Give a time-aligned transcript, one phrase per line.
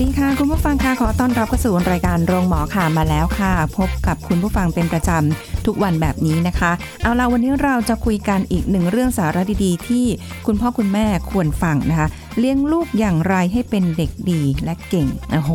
[0.00, 6.70] วัสดีค่ะ คุณผู้ฟังค่ะขอต้อนรับเข้าสู่รายการโรงหมอค่ะมาแล้วค่ะ พบกับคุณผู้ฟังเป็นประจำทุกวันแบบนี้นะคะ
[7.02, 10.04] เอาละวันนี้เราจะคุยกันอีกหนึ่งเรื่องสาระดีๆ ที่
[10.46, 15.52] คุณพ่อคุณแม่ควรฟังนะคะเลี้ยงลูกอย่างไรให้เป็นเด็กดีและเก่ง โอ้โห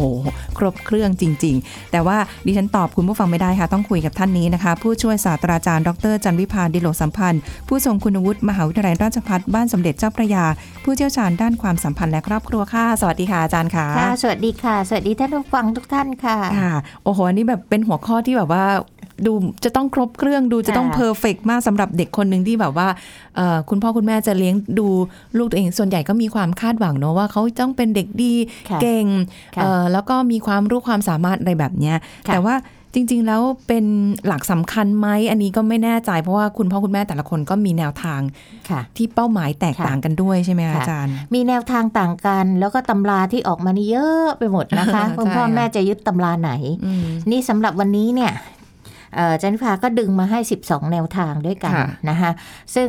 [0.58, 10.46] ครบเครื่องจริง ๆ แต่ว่าดิฉันตอบคุณผู้ฟังไม่ได้ค่ะ ต้องคุยกับท่านนี้นะคะ ผู้ช่วยศาสตราจารย์ดรจันวิพาดิโลกสัมพันธ์ ผู้ทรงคุณวุฒิมหาวิทยาลัยราชภัฏบ้านสมเด็จเจ้าพระยา
[10.84, 18.66] ผู้เชี่ยวชาญด้านความสัมพันธ์และครอบครัวค่ะ สวัสดีค่ะอาจารย์ค่ะค่ะสวัสดีค่ะ สวัสดีท่านผู้ฟังทุกท่านค่ะ ค่ะ โอ้โห อันนี้แบบเป็นหัวข้อที่แบบว่า
[19.26, 19.34] ดู
[19.64, 22.88] จะต้องครบเครื่องดูจะต้องค่ะเพอร์เฟกมากสำหรับเด็กคนหนึ่งที่แบบว่า
[23.36, 24.88] เอ่อคุณพ่อคุณแม่จะเลี้ยงดู
[25.38, 28.34] ลูกตัวเอง ส่วนใหญ่ก็มีความคาดหวังเนอะว่าเขาต้องเป็นเด็กดี
[28.70, 29.06] ค่ะเก่ง
[29.56, 31.96] ค่ะเอ่อแล้วก็มีความรู้ความสามารถอะไรแบบเนี้ย
[32.28, 32.56] ค่ะแต่ว่า
[32.96, 33.86] จริง ๆ แล้วเป็น
[34.28, 38.22] หลักสำคัญไหมอันนี้ก็ไม่แน่ใจ เพราะว่าคุณพ่อคุณแม่แต่ละคนก็มีแนวทาง
[38.70, 46.52] ค่ะที่เป้าหมายแตกค่ะต่างกันด้วยใช่ไหมคะค่ะอาจารย์ มีแนวทางต่างกัน แล้วก็ตำราที่ออกมานี่เยอะไปหมดนะคะใช่คุณพ่อค่ะแม่จะยึดตำราไหน
[46.86, 48.63] อืมนี่สำหรับวันนี้เนี่ยเอ่อ
[49.42, 52.32] จันพาก็ดึงมาให้ 12 แนวทางด้วยกันค่ะนะคะ
[52.76, 52.88] ซึ่ง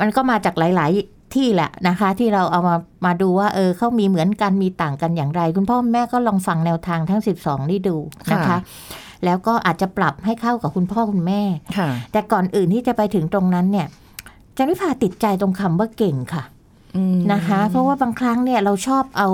[0.00, 7.96] มันก็มาจากหลาย ๆที่แหละนะคะที่เราเอามามาดูว่าเออเขามีเหมือนกันมีต่างกันอย่างไร คุณพ่อแม่ก็ลองฟังแนวทางทั้ง 12 นี่ดู
[8.32, 8.58] นะคะ
[9.24, 11.42] แล้วก็อาจจะปรับให้เข้ากับคุณพ่อคุณแม่
[11.78, 13.86] ค่ะแต่ก่อนอื่นที่จะไปถึงตรงนั้นเนี่ย
[14.56, 16.44] จันวิภาติดใจตรงคำว่าเก่งค่ะ
[16.96, 19.28] อืมนะคะ เพราะว่าบางครั้งเนี่ยเราชอบเอา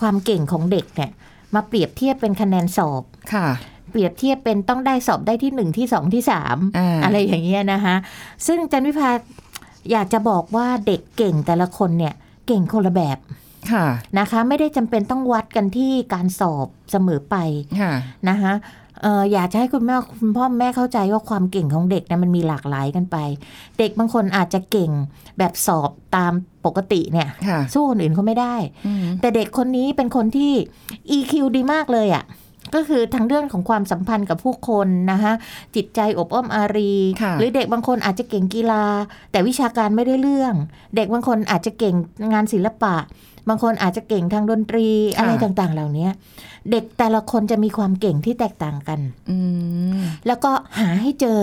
[0.00, 1.10] ความเก่งของเด็กเนี่ย
[1.54, 3.46] มาเปรียบเทียบเป็นคะแนนสอบค่ะ
[3.94, 7.94] เปรียบเทียบเป็นต้องได้สอบได้ที่หนึ่งที่สองที่สามอ่าอะไรอย่างเงี้ยนะคะ
[8.46, 9.10] ซึ่งจันวิภา
[9.92, 12.14] อยากจะบอกว่าเด็กเก่งแต่ละคนเนี่ย
[12.46, 13.18] เก่งคนละแบบ
[13.72, 13.86] ค่ะ
[14.18, 17.36] นะคะไม่ได้จำเป็นต้องวัดกันที่การสอบเสมอไป
[17.80, 17.92] ค่ะ
[18.28, 18.52] นะคะ
[19.02, 23.16] เอ่ออยากจะให้คุณแม่คุณพ่อแม่เข้าใจว่าความเก่งของเด็กนะมันมีหลากหลายกันไป
[23.78, 24.90] เด็กบางคนอาจจะเก่ง
[25.38, 26.32] แบบสอบตาม
[26.64, 30.52] ปกติเนี่ยค่ะสู้คนอื่นเขาไม่ได้อืมแต่เด็กคนนี้เป็นคนที่
[31.16, 32.24] EQ ดีมากเลยอะ่ะ
[32.74, 35.32] ก็คือทั้งเรื่องของความสัมพันธ์กับผู้คนนะคะ
[35.76, 38.84] จิตใจอบอ้อมอารีค่ะหรือเด็กบางคนอาจจะเก่งกีฬา
[39.30, 40.54] แต่วิชาการไม่ได้เรื่อง
[40.96, 41.94] เด็กบางคนอาจจะเก่ง
[42.32, 42.94] งานศิลปะ
[43.48, 44.86] บางคนอาจจะเก่งทางดนตรี
[45.16, 46.08] อะไรต่างๆ เหล่านี้
[46.70, 49.36] เด็กแต่ละคนจะมีความเก่งที่แตกต่างกันอื
[49.98, 51.40] มแล้วก็หาให้เจอ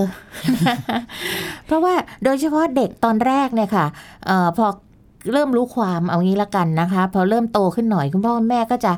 [1.65, 1.93] เพราะว่า
[2.23, 3.85] โดยเฉพาะเด็กตอนแรกเนี่ยค่ะ
[4.25, 4.65] เออพอ
[5.31, 8.93] เริ่มรู้ความเอางี้ละกันนะคะ พอเริ่มโตขึ้นหน่อยคุณพ่อคุณแม่ก็จะ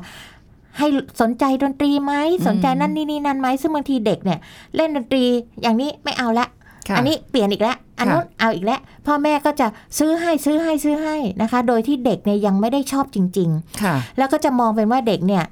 [0.78, 0.86] ให้
[1.20, 2.12] สนใจดนตรีไหม
[2.46, 4.38] สนใจนั่นนี่นี่นั่นไหมซึ่งบางทีเด็กเนี่ย
[4.76, 5.24] เล่นดนตรี
[5.62, 6.46] อย่างนี้ไม่เอาละ
[6.88, 9.66] ค่ะอันนี้เปลี่ยนอีกแล้วอันนู้นเอาอีกแล้วพ่อแม่ก็จะ
[9.98, 15.44] ซื้อให้ซื้อให้ซื้อให้นะคะ โดยที่เด็กเนี่ยยังไม่ได้ชอบจริงๆค่ะแล้วก็จะมองเป็นว่าเด็กเนี่ย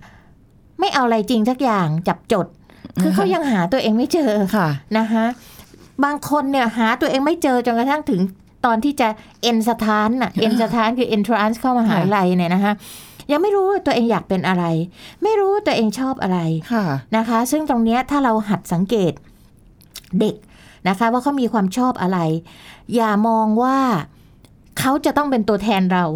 [0.81, 2.47] ไม่เอาอะไรจริงสักอย่างจับจด
[3.03, 4.69] คือเขายังหาตัวเองไม่เจอค่ะ
[4.99, 5.25] นะคะ
[6.05, 8.21] บางคนเนี่ยหาตัวเองไม่เจอจนกระทั่งถึง
[8.67, 9.09] ตอนที่จะ
[9.43, 12.73] เอนสถานน่ะเอนสถานคือ entrance เข้ามหาวิทยาลัยเนี่ยนะคะ
[13.31, 14.65] ยังไม่รู้ว่าตัวเองอยากเป็นอะไร
[15.23, 16.39] ไม่รู้ว่าตัวเองชอบอะไร
[16.73, 16.85] ค่ะ
[17.17, 19.13] นะคะ ซึ่งตรงเนี้ยถ้าเราหัดสังเกต
[20.21, 20.37] เด็ก
[20.89, 22.19] นะคะ ว่าเขามีความชอบอะไร
[22.95, 23.77] อย่ามองว่า
[24.79, 26.07] เขาจะต้องเป็นตัวแทนเรา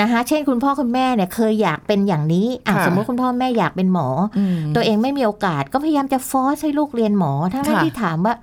[0.00, 8.34] นะคะเช่นคุณพ่อคุณแม่เนี่ยเคยอยากเป็นอย่างนี้อะค่ะสมมติคุณพ่อแม่อยากเป็นหมออืมตัวเองไม่มีโอกาสก็พยายามจะฟอร์สให้ลูกเรียนหมอ ทั้งค่ะที่ถามว่า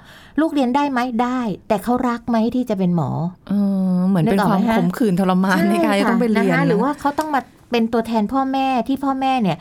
[0.42, 3.10] ลูกเรียนได้ไหมได้ แต่เขารักไหมที่จะเป็นหมอ
[3.50, 3.54] เอ
[3.94, 7.42] อเหมือนเป็นนึกออกความไหมฮะขมขื่นทรมานในการจะต้องไปเรียนนะคะนะหรือว่าเขาต้องมา
[7.72, 9.58] เป็นตัวแทนพ่อแม่ที่พ่อแม่เนี่ย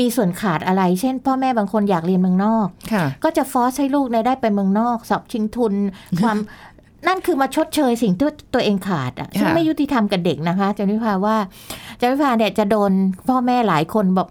[0.00, 5.74] มีส่วนขาดอะไร เช่น พ่อแม่บางคนอยากเรียนเมืองนอกค่ะก็จะฟอร์สให้ลูกเนี่ยได้ไปเมืองนอก สอบชิงทุน
[6.22, 6.38] ความ
[7.08, 11.36] นั่นคือมาชดเชยสิ่งที่ตัวเองขาดอะซึ่งค่ะไม่ยุติธรรมกับเด็กนะคะจันวิภาว่า
[12.00, 12.92] จันวิภาเนี่ยจะโดน
[13.28, 14.28] พ่อแม่หลายคนบอก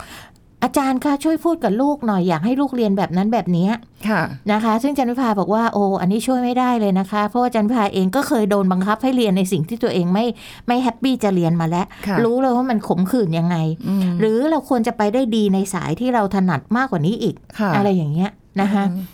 [0.63, 3.71] อาจารย์คะช่วยพูดกับลูกหน่อยอยากให้ลูกเรียนแบบนั้นแบบเนี้ย
[4.09, 4.21] ค่ะ
[4.51, 10.25] นะคะ ซึ่งจันวิภาบอกว่าโอ้อันนี้ช่วยไม่ได้เลยนะคะ เพราะว่าจันวิภาเองก็เคยโดนบังคับให้เรียนในสิ่งที่ตัวเองไม่
[10.67, 13.56] ไม่แฮปปี้จะเรียนมาแล้วค่ะรู้เลยว่ามันขมขื่นยังไง
[13.88, 18.29] อืมหรือเราควรจะไปได้ดีในสายที่เราถนัดมากกว่านี้อีกค่ะอะไรอย่างเงี้ย
[18.61, 19.06] นะคะอืม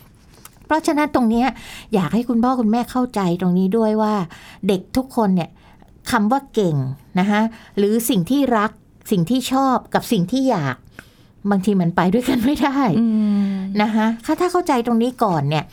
[0.68, 1.48] เพราะฉะนั้นตรงเนี้ย
[1.94, 4.14] อยากให้คุณพ่อคุณแม่เข้าใจตรงนี้ด้วยว่า
[4.68, 5.50] เด็กทุกคนเนี่ย
[6.12, 6.76] คำว่าเก่ง
[7.20, 7.42] นะคะ
[7.78, 8.72] หรือสิ่งที่รัก
[9.12, 10.76] สิ่งที่ชอบกับสิ่งที่อยาก
[11.52, 13.08] บางทีมันไปด้วยกันไม่ได้อื
[13.46, 15.64] มนะคะถ้าถ้าเข้าใจตรงนี้ก่อนเนี่ย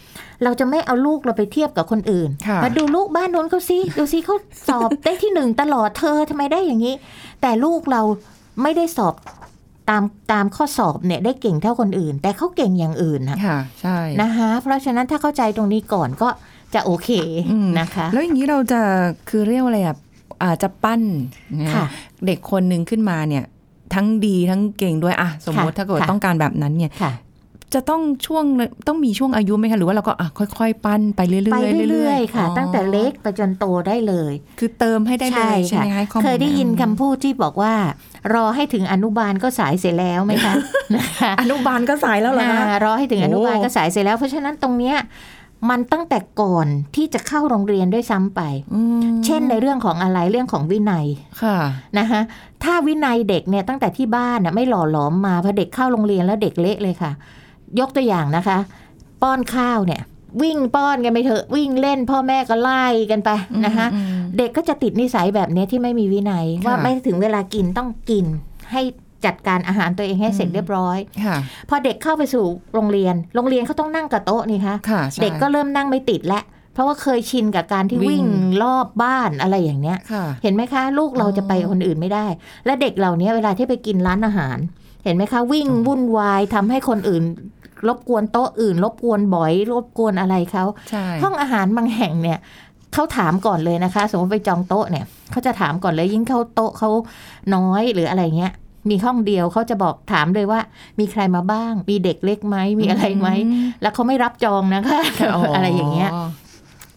[0.44, 4.36] เราจะไม่เอาลูกเราไปเทียบกับคนอื่นค่ะมาดูลูกบ้านโน้นเขาสิดูสิเขา
[4.68, 6.94] สอบได้ที่หนึ่งตลอดเธอทำไมได้อย่างนี้
[7.40, 8.02] แต่ลูกเรา
[8.62, 9.14] ไม่ได้สอบ
[9.90, 10.02] ตาม
[10.32, 16.28] ตามข้อสอบเนี่ยได้เก่งเท่าคนอื่น แต่เขาเก่งอย่างอื่นนะค่ะใช่นะคะเพราะฉะนั้นถ้าเข้าใจตรงนี้ก่อนก็
[16.74, 17.10] จะโอเค
[17.52, 18.80] อืมนะคะ แล้วอย่างนี้เราจะ
[19.28, 19.96] คือเรียกว่าอะไรอะ
[20.44, 21.02] อาจจะปั้น
[21.60, 21.86] นะค่ะ
[22.26, 23.44] เด็กคนหนึ่งขึ้นมาเนี่ย
[23.94, 27.12] ทั้งดีทั้งเก่งด้วยอะสมมติค่ะถ้าเกิดค่ะต้องการแบบนั้นเนี่ยค่ะ
[27.76, 28.44] จะต้องช่วง
[28.88, 30.28] ต้องมีช่วงอายุไหมคะ หรือว่าเราก็อะ
[30.58, 31.58] ค่อยๆ ปั้นไปเรื่อยๆไป
[31.90, 37.72] เรื่อยๆค่ะอ๋อตั้งแต่เล็กไปจนโตได้เลย คือเติมให้ได้เลยใช่ไหมคะข้อมูลเคยได้ยินคำพูดที่บอกว่า
[38.34, 40.54] รอให้ถึงอนุบาลก็สายเสียแล้วไหมคะ
[40.94, 44.96] นะคะอนุบาลก็สายแล้วเหรอคะอ่ารอให้ถึงอนุบาลโอ้ก็สายเสียแล้ว เพราะฉะนั้นตรงเนี้ย
[45.70, 46.66] มันตั้งแต่ก่อน
[46.96, 48.40] ที่จะเข้าโรงเรียนด้วยซ้ำไป
[48.74, 51.06] อืมเช่นในเรื่องของอะไรเรื่องของวินัย
[51.42, 51.58] ค่ะ
[51.98, 52.20] นะคะ
[52.64, 57.12] ถ้าวินัยเด็กเนี่ยตั้งแต่ที่บ้านน่ะไม่หล่อหลอมมาพอเด็กเข้าโรงเรียนแล้วเด็กเละเลยค่ะ
[57.80, 58.58] ยกตัวอย่างนะคะ
[59.22, 60.00] ป้อนข้าวเนี่ย
[60.42, 63.30] วิ่งป้อนกันไปเถอะวิ่งเล่น พ่อแม่ก็ไล่กันไป
[63.64, 68.26] นะคะอืมเด็กก็จะติดนิสัยแบบเนี้ยที่ไม่มีวินัยค่ะว่าไม่ถึงเวลากินต้องกิน
[68.72, 68.82] ให้
[69.26, 71.36] จัดการอาหารตัวเองให้เสร็จอืมเรียบร้อยค่ะ
[71.68, 76.42] พอเด็กเข้าไปสู่โรงเรียน โรงเรียนเขาต้องนั่งกับโต๊ะนี่คะค่ะใช่เด็กก็เริ่มนั่งไม่ติดแล้ว
[76.74, 82.26] เพราะว่าเคยชินกับการที่วิ่วิ่งงรอบบ้านอะไรอย่างเนี้ยค่ะเห็นไหมคะ ลูกเราอ๋อจะไปกับคนอื่นไม่ได้
[82.66, 84.58] และเด็กเหล่านี้เวลาที่ไปกินร้านอาหาร
[85.04, 87.24] เห็นไหมคะ วิ่งอ๋อวุ่นวายทำให้คนอื่น
[87.88, 92.38] รบกวนโต๊ะอื่น รบกวนบ่อยรบกวนอะไรเขาใช่ห้องอาหารบางแห่งเนี่ย
[92.94, 96.90] เขาถามก่อนเลยนะคะ สมมติไปจองโต๊ะเนี่ยเขาจะถามก่อนเลยยิ่งเข้าโต๊ะเขา
[97.54, 98.52] น้อยหรืออะไรเงี้ย
[98.90, 100.60] มีห้องเดียวเขาจะบอกถามเลยว่า
[100.98, 103.28] มีใครมาบ้าง มีเด็กเล็กไหมมีอะไรไหม
[103.82, 105.00] แล้วเขาไม่รับจองนะคะ
[105.54, 106.10] อะไรอย่างเงี้ย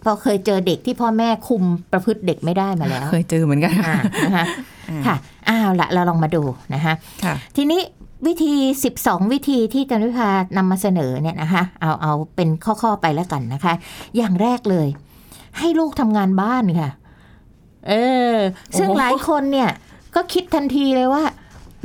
[0.02, 3.96] เพอเคยเจอเด็กที่พ่อแม่คุมประพฤติเด็กไม่ได้มาแล้ว เคยเจอเหมือนกันอ่า
[4.26, 4.46] นะคะ
[4.90, 5.16] อ่าค่ะ
[5.50, 6.44] อ้าวละเราลองมาดู
[6.74, 6.94] นะคะ
[7.24, 7.82] ค่ะทีนี้
[8.28, 8.54] วิธี
[8.94, 13.74] 12 วิธีที่จันวิพานำมาเสนอเนี่ยนะคะเอาเอาเป็นข้อๆไปแล้วกันนะคะ
[14.18, 14.88] อย่างแรกเลย
[15.60, 16.90] ให้ลูกทำงานบ้านค่ะ
[17.90, 17.94] เอ
[18.34, 18.36] อ
[18.80, 19.70] ซึ่งโอ้โหหลายคนเนี่ย
[20.16, 21.24] ก็คิดทันทีเลยว่า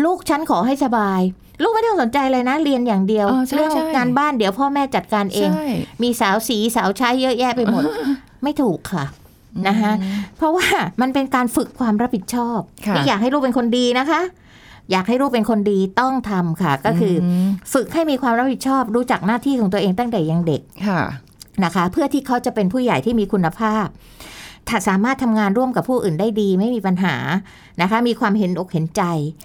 [0.05, 1.21] ลูกฉันขอให้สบาย
[1.63, 5.69] ลูกไม่ต้องสนใจเลยนะ เรียนอย่างเดียวอ๋อใช่เรื่องใช่งานบ้านเดี๋ยวพ่อแม่จัดการเองใช่
[6.03, 7.83] มีสาวสีสาวใช้เยอะแยะไปหมด
[8.43, 9.05] ไม่ถูกค่ะ
[9.69, 9.93] นะคะ
[10.37, 10.67] เพราะว่า
[11.01, 14.21] มันเป็นการฝึกความรับผิดชอบค่ะนี่อยากให้ลูกเป็นคนดีนะคะ
[14.91, 21.03] อยากให้ลูกเป็นคนดีต้องทำค่ะ ก็คืออมฝึกให้มีความรับผิดชอบ รู้จักหน้าที่ของตัวเองตั้งแต่ยังเด็กค่ะ
[21.65, 24.10] นะคะ เพื่อที่เขาจะเป็นผู้ใหญ่ที่มีคุณภาพถ้า
[24.89, 27.17] สามารถทำงานร่วมกับผู้อื่นได้ดีไม่มีปัญหา
[27.83, 29.03] นะคะ มีความเห็นอกเห็นใจ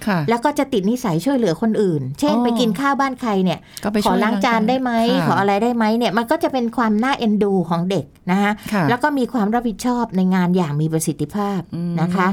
[0.07, 12.27] ค่ะแล้วก็จะติดนิสัยช่วยเหลือคนอื่น เช่นอ๋อไปกินข้าวบ้านใครเนี่ยก็ไปขอช่วยล้างจานได้ไหมค่ะขออะไรได้ไหมเนี่ยมันก็จะเป็นความน่าเอ็นดูของเด็กนะคะค่ะแล้วก็มีความรับผิดชอบในงานอย่างมีประสิทธิภาพอืมนะคะ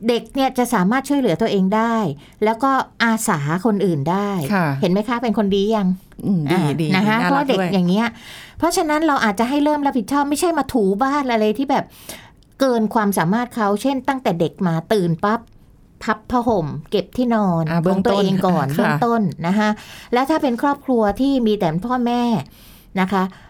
[0.00, 1.96] เอ่อเด็กเนี่ยจะสามารถช่วยเหลือตัวเองได้
[2.44, 2.70] แล้วก็
[3.02, 5.88] อาสาคนอื่นได้ค่ะเห็นไหมคะเป็นคนดียัง
[6.26, 8.06] อืมดีอ่าดีนะคะน่เพราะเด็กด้วยอย่างเงี้ย
[8.58, 11.84] เพราะฉะนั้นเราอาจจะให้เริ่มรับผิดชอบไม่ใช่มาถูบ้านอะไรที่แบบ
[12.60, 15.40] เกินความสามารถเขาเช่น ตั้งแต่เด็กมาตื่นปั๊บ
[16.02, 19.68] พับผ้าห่ม เก็บที่นอนอ่าขเบื้อองงตัวเองก่อนต้นเบื้องค่ะต้นนะคะ
[20.12, 22.22] แล้วถ้าเป็นครอบครัวที่มีแต่พ่อแม่
[23.00, 23.49] นะคะเอ่อ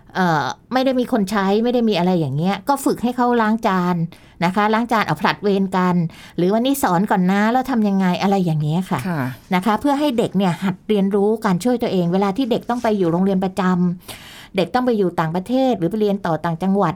[0.72, 3.96] ไม่ได้มีคนใช้ไม่ได้มีอะไรอย่างเงี้ย ก็ฝึกให้เขาล้างจาน
[4.44, 5.96] นะคะ ล้างจานเอาผลัดเวรกัน
[6.36, 9.22] หรือวันนี้สอนก่อนนะแล้วทำยังไงอะไรอย่างเงี้ยค่ะค่ะ
[9.54, 16.94] นะคะ เพื่อให้เด็กเนี่ยหัดเรียนรู้การช่วยตัวเอง เวลาที่เด็กต้องไปอยู่โรงเรียนประจำเด็กต้องไปอยู่ต่างประเทศหรือไปเรียนต่อต่างจังหวัด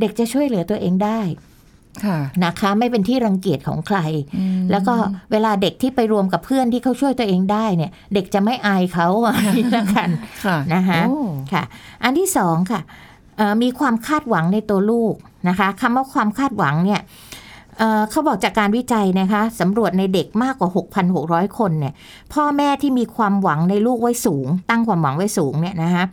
[0.00, 1.53] เด็กจะช่วยเหลือตัวเองได้ค่ะ
[2.44, 3.98] นะคะไม่เป็นที่รังเกียจของใคร
[4.36, 4.94] อืมแล้วก็
[5.32, 10.08] เวลาเด็กที่ไปรวมกับเพื่อนที่เขาช่วยตัวเองได้เนี่ย เด็กจะไม่อายเขาอันนี้ละกัน
[10.44, 11.18] ค่ะนะคะโอ้
[11.52, 11.62] ค่ะ
[12.04, 12.80] อันที่สองค่ะ
[13.36, 15.14] เอ่อมีความคาดหวังในตัวลูก
[15.48, 17.00] นะคะคำว่าความคาดหวังเนี่ย
[17.78, 20.70] เอ่อเขาบอกจากการวิจัยนะคะสำรวจในเด็กมากกว่า
[21.14, 21.94] 6,600 คนเนี่ย
[22.32, 26.04] พ่อแม่ที่มีความหวังในลูกไว้สูง ตั้งความหวังไว้สูงเนี่ยนะคะ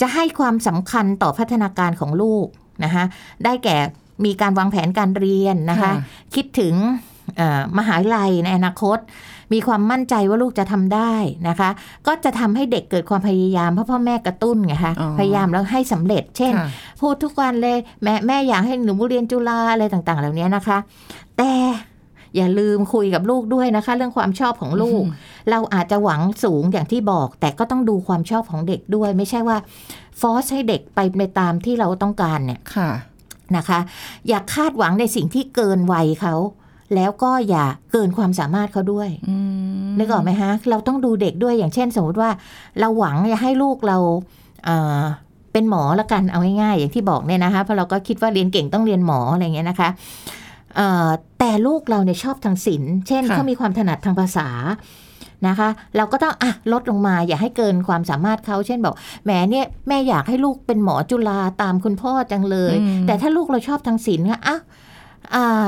[0.00, 2.46] จะให้ความสำคัญต่อพัฒนาการของลูก
[2.84, 3.04] นะคะ
[3.44, 3.76] ได้แก่
[4.24, 5.92] มีการวางแผนการเรียนนะคะ
[6.34, 6.74] คิดถึง
[7.36, 8.98] เอ่อมหาวิทยาลัยในอนาคต
[9.52, 11.14] มีความมั่นใจว่าลูกจะทำได้
[11.48, 11.70] นะคะ
[12.06, 16.68] ก็จะทำให้เด็กเกิดความพยายามเพราะพ่อแม่กระตุ้นไงคะอ๋อพยายามแล้วให้สำเร็จ เช่นค่ะ
[17.00, 20.78] พูดทุกวันเลยแม่แม่อยากให้หนูเรียนจุฬาอะไรต่างๆ เหล่านี้นะคะ
[21.38, 21.52] แต่
[22.36, 25.02] อย่าลืมคุยกับลูกด้วยนะคะ เรื่องความชอบของลูก
[25.50, 29.56] เราอาจจะหวังสูงอย่างที่บอก แต่ก็ต้องดูความชอบของเด็กด้วย ไม่ใช่ว่า
[30.20, 32.90] ฟอสให้เด็กไปในตามที่เราต้องการเนี่ยค่ะ
[33.58, 33.78] นะคะ
[34.28, 36.34] อย่าคาดหวังในสิ่งที่เกินวัยเขา
[36.94, 39.36] แล้วก็อย่าเกินความสามารถเขาด้วยอื
[39.86, 42.30] มนึกออกไหมฮะ เราต้องดูเด็กด้วยอย่างเช่น สมมติว่า
[42.80, 43.98] เราหวังจะให้ลูกเรา
[44.64, 45.00] เอ่อ
[45.52, 49.88] เป็นหมอละกันเอาง่ายๆอย่างที่บอกเนี่ยนะคะเพราะเราก็คิดว่าเรียนเก่งต้องเรียนหมออะไรเงี้ยนะคะ
[50.76, 51.08] เอ่อ
[51.38, 54.48] แต่ลูกเราเนี่ยชอบทางศิลป์เช่นค่ะเขามีความถนัดทางภาษา
[55.48, 64.56] นะคะ เราก็ต้องอะลดลงมาอย่าให้เกินความสามารถเขาเช่นบอกแหมเนี่ยแม่อยากให้ลูกเป็นหมอจุฬาตามคุณพ่อจังเลยอืมแต่ถ้าลูกเราชอบทางศิลป์ก็อะ
[65.34, 65.64] อ่า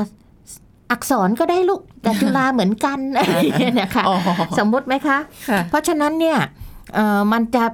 [0.90, 4.16] อักษรก็ได้ลูกแต่จุฬาเหมือนกันอะไรอย่างเงี้ยนะคะอ๋อ
[4.58, 5.18] สมมุติไหมคะ
[5.48, 6.38] ค่ะเพราะฉะนั้นเนี่ย
[6.94, 7.64] เอ่อมันจะ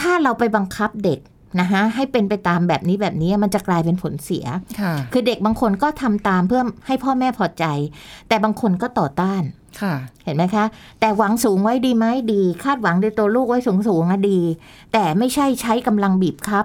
[0.00, 1.20] ถ้าเราไปบังคับเด็ก
[1.60, 4.46] นะคะให้เป็นไปตามแบบนี้แบบนี้มันจะกลายเป็นผลเสีย
[4.80, 7.64] ค่ะคือเด็กบางคนก็ทำตามเพื่อให้พ่อแม่พอใจ
[8.28, 9.65] แต่บางคนก็ต่อต้านค่ะ
[10.24, 10.64] เห็นไหมคะ
[11.00, 14.40] แต่หวังสูงไว้ดีไหมดี คาดหวังในตัวลูกไว้สูงสูงๆอะดี
[14.92, 16.64] แต่ไม่ใช่ใช้กำลังบีบครับ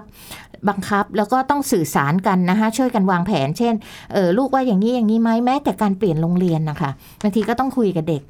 [0.68, 3.74] บังคับแล้วก็ต้องสื่อสารกันนะคะช่วยกันวางแผน เช่น
[4.12, 6.90] เออลูกว่าอย่างนี้อย่างนี้ไหมแม้แต่การเปลี่ยนโรงเรียนนะคะ
[7.22, 8.22] บางทีก็ต้องคุยกับเด็ก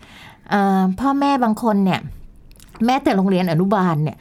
[1.00, 2.00] พ่อแม่บางคนเนี่ย
[2.86, 4.16] แม้แต่โรงเรียนอนุบาลเนี่ย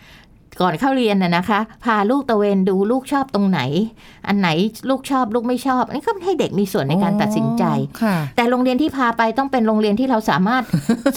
[0.62, 3.60] ก่อนเข้าเรียนน่ะนะคะ พาลูกตะเวนดูลูกชอบตรงไหน
[4.28, 4.50] อันไหน
[4.90, 7.64] ลูกชอบลูกไม่ชอบอันนี้ก็ให้เด็กมีส่วนในการตัดสินใจ
[8.02, 10.64] ค่ะแต่โรงเรียนที่พาไปต้องเป็นโรงเรียนที่เราสามารถ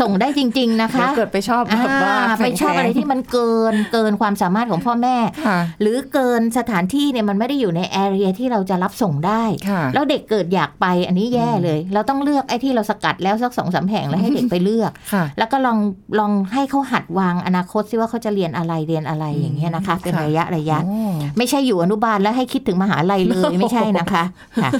[0.00, 15.78] ส่งได้จริง ๆนะเดี๋ยคะวเกิดไปชอบแบบว่าอ่าไปชอบอะไรที่มันเกินเกินความสามารถของพ่อแม่ค่ะหรือเกินสถานที่เนี่ยมันไม่ได้อยู่ในแอเรียที่เราจะรับส่งได้ค่ะแล้วเด็กเกิดอยากไปอันนี้แย่เลย เราต้องเลือกไอ้ที่เราสกัดแล้วสักสองสามแห่งแล้วให้เด็กไปเลือกค่ะแล้วก็ลอง
[16.18, 21.02] ลองให้เขาหัดวางอนาคตซิว่าเขาจะเรียนอะไรเรียนอะไรอย่างเงี้ยนะคะ เป็นค่ะระยะระยะโอ้
[21.36, 24.24] ไม่ใช่อยู่อนุบาลแล้วให้คิดถึงมหาลัยเลยไม่ใช่นะคะ
[24.62, 24.70] ค่ะ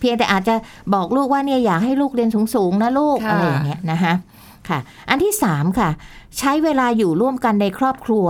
[0.00, 0.54] เพียงแต่อาจจะ
[0.94, 4.14] บอกลูกว่าเนี่ยอยากให้ลูกเรียนสูงๆนะลูกค่ะอะไรอย่างเงี้ยนะคะ
[4.68, 4.78] ค่ะ
[5.10, 5.90] อันที่สามค่ะ
[6.38, 8.26] ใช้เวลาอยู่ร่วมกันในครอบครัว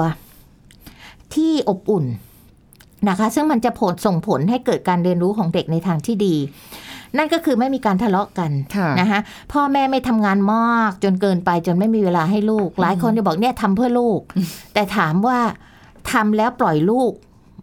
[1.35, 2.05] ที่อบอุ่น
[3.09, 6.35] นะคะ ซึ่งมันจะผลส่งผลให้เกิดการเรียนรู้ของเด็กในทางที่ดี
[7.19, 9.21] นั่นก็คือไม่มีการทะเลาะกันค่ะนะคะ
[9.53, 14.21] พ่อแม่ไม่ทำงานมากจนเกินไปจนไม่มีเวลาให้ลูก หลายคนจะบอกเนี่ยทำเพื่อลูก
[14.75, 15.39] แต่ถามว่า
[16.13, 17.13] ทำแล้วปล่อยลูก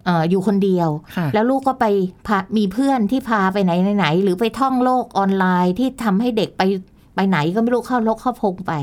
[0.05, 1.85] เอออยู่คนเดียวค่ะแล้วลูกก็ไป
[2.27, 6.61] พามีเพื่อนที่พาไปไหนไหนๆหรือไปท่องโลกออนไลน์ที่ทำให้เด็กไป
[7.15, 8.73] ไปไหนก็ไม่รู้เข้าลกเข้าพงไป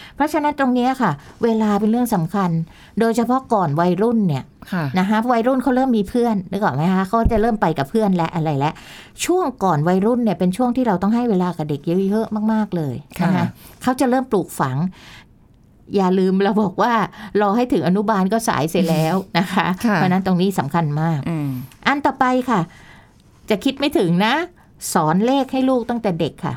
[0.21, 1.11] ราะฉะนั้นตรงเนี้ยค่ะ
[1.43, 2.49] เวลาเป็นเรื่องสำคัญ
[2.99, 8.71] โดยเฉพาะก่อนวัยรุ่นเนี่ยค่ะนะคะวัยรุ่นเขาเริ่มมีเพื่อนนึกออกไหมคะเขาจะเริ่มไปกับเพื่อนและอะไรและ
[9.25, 13.45] ช่วงก่อนวัยรุ่นเนี่ยเป็นช่วงที่เราต้องให้เวลากับเด็กเยอะๆมาก ๆเลยนะคะค่ะ
[13.81, 14.77] เขาจะเริ่มปลูกฝัง
[15.95, 16.93] อย่าลืมเราบอกว่า
[17.41, 21.49] รอให้ถึงอนุบาลก็สายเสียแล้วนะคะค่ะเพราะฉะนั้นตรงนี้สำคัญมากอืม
[21.87, 22.61] อันต่อไปค่ะ
[23.49, 24.33] จะคิดไม่ถึงนะ
[24.93, 26.55] สอนเลขให้ลูกตั้งแต่เด็กค่ะ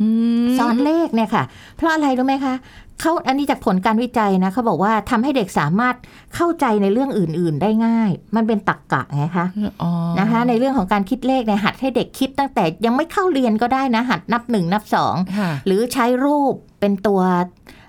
[0.00, 0.08] อื
[0.44, 1.44] มสอนเลขเนี่ยค่ะ
[1.76, 2.54] เพราะอะไรรู้ไหมคะ
[3.00, 5.94] เขาอันนี้จากผลการวิจัยนะเขาบอกว่าทำให้เด็กสามารถ
[6.34, 9.46] เข้าใจในเรื่องอื่น ๆ ได้ง่าย มันเป็นตรรกกะไงคะ
[9.82, 9.90] อ๋อ
[10.20, 17.20] นะคะ ในเรื่องของการคิดเลขเนี่ยหัดให้เด็กคิดตั้งแต่ยังไม่เข้าเรียนก็ได้นะหัดนับหนึ่งนับสองค่ะหรือใช้รูปเป็นตัว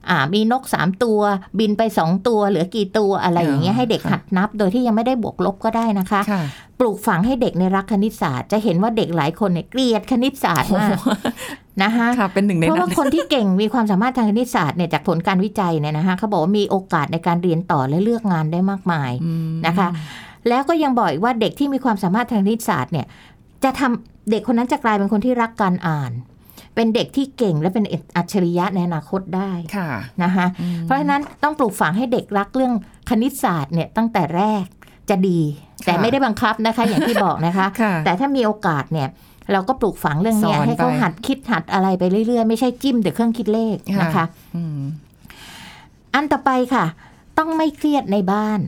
[0.10, 1.20] อ่ามีนกสามตัว
[1.60, 6.42] บินไปสองตัว เหลือกี่ตัวอะไรอย่างเงี้ยอ๋อให้เด็กค่ะหัดนับ โดยที่ยังไม่ได้บวกลบก็ได้นะคะค่ะ
[6.80, 10.98] ปลูกฝังให้เด็กในรักคณิตศาสตร์ จะเห็นว่าเด็กหลายคนเนี่ยเกลียดคณิตศาสตร์มาก
[11.84, 19.88] นะคะค่ะเป็นหนึ่งในเพราะนั้ว่านคนที่เก่งมีความสามารถทางคณิตศาสตร์เนี่ยจากผลการวิจัยเนี่ยนะคะเขาบอกว่ามีโอกาสในการเรียนต่อและเลือกงานได้มากมายอืมนะคะ
[20.50, 23.06] แล้วก็ยังบอกอีกว่าเด็กที่มีความสามารถทางคณิตศาสตร์เนี่ย
[23.64, 26.12] จะทำเด็กคนนั้นจะกลายเป็นคนที่รักการอ่าน
[26.76, 27.86] เป็นเด็กที่เก่งและเป็น
[28.18, 29.90] อัจฉริยะในอนาคตได้ค่ะ
[30.24, 32.74] นะคะอืมเพราะฉะนั้นต้องปลูกฝังให้เด็กรักเรื่อง
[33.10, 34.66] คณิตศาสตร์เนี่ยตั้งแต่แรก
[35.10, 35.40] จะดี
[35.86, 39.10] แต่ไม่ได้บังคับนะคะอย่างที่บอกนะคะค่ะแต่ถ้ามีโอกาสเนี่ย
[39.52, 44.26] เราก็ปลูกฝังเรื่องเนี้ยสอนให้เขาไปหัดคิดหัดอะไรไปเรื่อยๆ ไม่ใช่จิ้มแต่เครื่องคิดเลขนะคะ
[44.56, 44.82] อืม
[46.14, 46.86] อันต่อไปค่ะ
[47.38, 48.60] ต้องไม่เครียดในบ้าน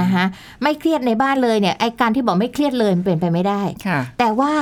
[0.00, 0.24] นะคะ
[0.62, 4.52] ไม่เครียดในบ้านเลยเนี่ยไอการที่บอกไม่เครียดเลยมันเป็นไปไม่ได้ค่ะแต่ว่า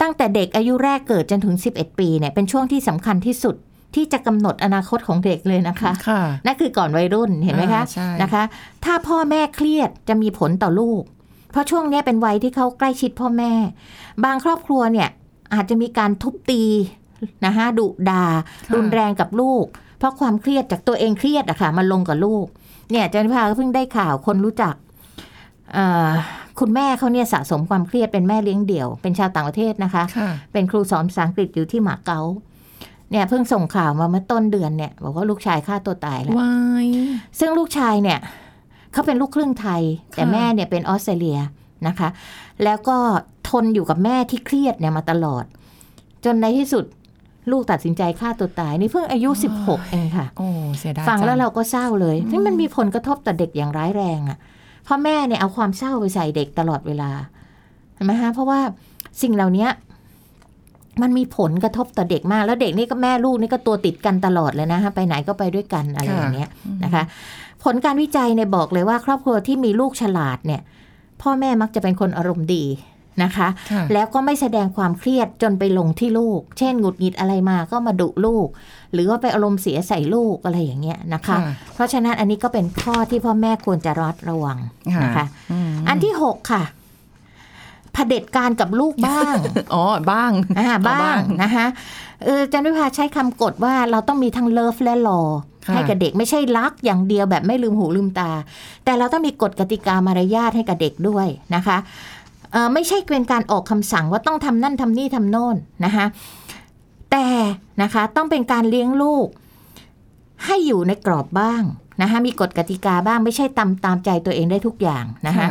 [0.00, 3.54] ตั้งแต่เด็กอายุแรกเกิดจนถึง 11 ปีเนี่ยเป็นช่วงที่สำคัญที่สุด
[3.94, 8.42] ที่จะกำหนดอนาคตของเด็กเลยนะคะค่ะนั่นคือก่อนวัยรุ่นเห็นไหมคะอ่าใช่นะคะ
[8.84, 11.02] ถ้าพ่อแม่เครียดจะมีผลต่อลูก
[11.52, 13.52] เพราะช่วงเนี้ยเป็นวัยที่เขาใกล้ชิดพ่อแม่
[14.24, 15.08] บางครอบครัวเนี่ย
[15.54, 16.62] อาจจะมีการทุบตี
[17.46, 18.24] นะคะดุดา
[18.66, 19.64] ค่ะรุนแรงกับลูก
[19.98, 22.46] เพราะความเครียดจากตัวเองเครียดอะค่ะมันลงกับลูก
[22.90, 24.74] เนี่ยอาจันพาก็เพิ่งได้ข่าวคนรู้จัก
[25.74, 26.08] เอ่อ
[26.60, 32.20] คุณแม่เขาเนี่ยสะสมความเครียดเป็นแม่เลี้ยงเดี่ยว เป็นชาวต่างประเทศนะคะค่ะเป็นครูสอนภาษาอังกฤษอยู่ที่หมาเก๊า
[33.10, 36.86] เนี่ยเพิ่งส่งข่าวมาเมื่อต้นเดือนเนี่ยบอกว่าลูกชายฆ่าตัวตายแล้ววาย
[37.38, 38.18] ซึ่งลูกชายเนี่ย
[38.92, 39.82] เขาเป็นลูกครึ่งไทย
[40.14, 41.38] แต่ค่ะแม่เนี่ยเป็นออสเตรเลีย
[41.86, 42.08] นะคะ
[42.64, 42.96] แล้วก็
[43.48, 45.44] ทนอยู่กับแม่ที่เครียดเนี่ยมาตลอด
[46.24, 46.84] จนในที่สุด
[47.50, 49.30] ลูกตัดสินใจฆ่าตัวตาย นี่เพิ่งอายุ
[49.62, 50.48] 16 เองค่ะ โอ้
[50.78, 57.10] เสียดายฟังแล้วจัเราก็เศร้าเลยนี่มันมีผลกระทบต่อเด็กอย่างร้ายแรงอะ่ะเพ่อแม่เนี่ยเอาความเศร้าไปใส่เด็กตลอดเวลา
[57.94, 58.60] เห็นไหมฮะเพราะว่า
[59.22, 59.66] สิ่งเหล่านี้
[61.02, 66.48] มันมีผลกระทบต่อเด็กมาก แล้วเด็กนี่ก็แม่ลูกนี่ก็ตัวติดกันตลอดเลยนะฮะไปไหนก็ไปด้วยกันอะไรอย่างเงี้ย
[66.84, 67.02] นะคะ
[67.64, 70.60] ผลการวิจัยเนี่ยบอกเลยว่า ครอบครัวที่มีลูกฉลาดเนี่ย
[71.22, 72.64] พ่อแม่มักจะเป็นคนอารมณ์ดี
[73.22, 78.48] นะคะค่ะแล้วก็ไม่แสดงความเครียดจนไปลงที่ลูก เช่นหงุดหงิดอะไรมาก็มาดุลูก
[78.92, 84.58] หรือว่าไปอารมณ์เสียใส่ลูกอะไรอย่างเงี้ยนะคะค่ะเพราะฉะนั้นอันนี้ก็เป็นข้อที่พ่อแม่ควรจะระมัดระวัง
[85.04, 86.64] นะคะอืมอันที่หกค่ะ
[87.92, 89.34] เผด็จการกับลูกบ้าง
[89.74, 91.66] อ๋อ บ้างอ่าอ๋อบ้างนะคะ
[92.24, 95.22] เออจันวิภาใช้คำกฎว่าเราต้องมีทั้งเลิฟและรอ
[95.66, 98.30] ค่ะให้กับเด็กไม่ใช่รักอย่างเดียวแบบไม่ลืมหูลืมตา
[98.84, 102.09] แต่เราต้องมีกฎกติกามารยาทให้กับเด็กด้วยนะคะเอ่อ
[102.74, 106.06] ไม่ใช่เป็นการออกคำสั่งว่าต้องทำนั่นทำนี่ทำโน่นนะคะ
[107.10, 107.26] แต่
[107.82, 109.26] นะคะต้องเป็นการเลี้ยงลูก
[110.44, 111.62] ให้อยู่ในกรอบบ้าง
[112.02, 115.46] นะคะมีกฎกติกาบ้างไม่ใช่ตามตามใจตัวเองได้ทุกอย่างนะคะ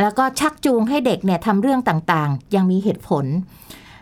[0.00, 3.24] แล้วก็ชักจูงให้เด็กเนี่ยทำเรื่องต่างๆ ยังมีเหตุผล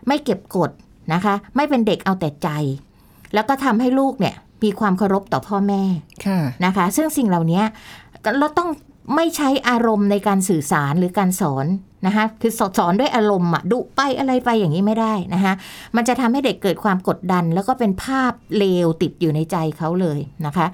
[0.06, 0.70] ไม่เก็บกด
[1.12, 2.48] นะคะ ไม่เป็นเด็กเอาแต่ใจ
[3.34, 4.34] แล้วก็ทำให้ลูกเนี่ย
[4.64, 5.82] มีความเคารพต่อพ่อแม่
[6.26, 7.62] ค่ะนะคะ ซึ่งสิ่งเหล่านี้
[8.38, 8.68] เราต้อง
[9.16, 11.66] ไม่ใช้อารมณ์ในการสื่อสารหรือการสอน
[12.06, 15.52] นะคะคือสอนสอนด้วยอารมณ์อะดุไปอะไรไปอย่างนี้ไม่ได้นะคะ
[15.96, 20.66] มันจะทำให้เด็กเกิดความกดดัน แล้วก็เป็นภาพเลวติดอยู่ในใจเขาเลยนะคะ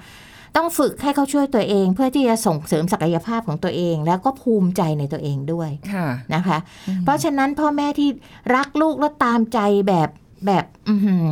[0.55, 6.57] ต้องฝึกให้เขาช่วยตัวเอง เพื่อที่จะส่งเสริมศักยภาพของตัวเอง แล้วก็ภูมิใจในตัวเองด้วยค่ะนะคะ
[7.03, 8.09] เพราะฉะนั้นพ่อแม่ที่
[8.55, 10.09] รักลูกแล้วตามใจแบบ
[10.45, 11.25] แบบอื้อหือ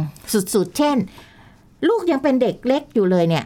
[0.56, 0.98] สุดๆ เช่น
[1.88, 3.46] ลูกยังเป็นเด็กเล็กอยู่เลยเนี่ย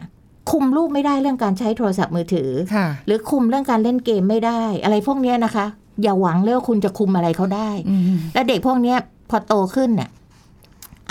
[0.51, 5.65] คุมลูกไม่ได้เรื่องการใช้โทรศัพท์มือถือค่ะหรือคุมเรื่องการเล่นเกมไม่ได้ อะไรพวกเนี้ยนะคะ
[6.03, 8.01] อย่าหวังเลยว่าคุณจะคุมอะไรเขาได้อืม
[8.33, 8.97] และเด็กพวกเนี้ย
[9.29, 10.09] พอโตขึ้นเนี่ย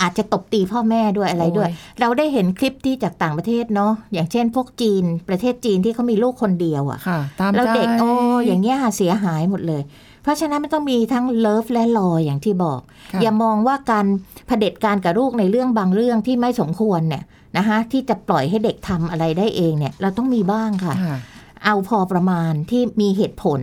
[0.01, 8.09] อาจจะตบตีพ่อแม่ด้วยอะไรด้วยโอ้ยเราได้เห็นคลิปที่จากต่างประเทศเนาะอย่างเช่น พวกจีน ประเทศจีนที่เขามีลูกคนเดียวอะค่ะตามแล้วใจเด็กโอ้
[8.45, 9.81] อย่างเงี้ยเสียหายหมดเลย
[10.23, 12.81] เพราะฉะนั้นมันต้องมีทั้งเลิฟและรออย่างที่บอก
[13.13, 14.05] ค่ะอย่ามองว่าการ
[14.47, 17.23] เผด็จการกับลูกในเรื่องบางเรื่องที่ไม่สมควรเนี่ย
[17.57, 21.17] นะคะที่จะปล่อยให้เด็กทำอะไรได้เองเนี่ย เราต้องมีบ้างค่ะค่ะ
[21.65, 23.61] เอาพอประมาณที่มีเหตุผล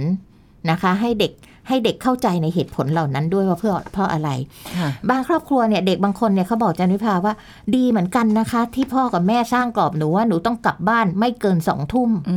[0.71, 1.33] นะคะ ให้เด็ก
[1.69, 4.31] ให้เด็กเข้าใจในเหตุผลเหล่านั้นด้วยว่าเพื่อเพราะอะไร
[4.79, 7.35] ค่ะบางครอบครัวเนี่ยเด็กบางคนเนี่ยเขาบอกจันวิภาว่า
[7.75, 12.37] ดีเหมือนกันนะคะ ที่พ่อกับแม่สร้างกรอบหนูว่าหนูต้องกลับบ้านไม่เกินสองทุ่มอื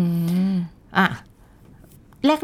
[0.52, 0.54] ม
[0.98, 1.08] อะ